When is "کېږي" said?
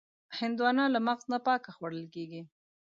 2.15-2.41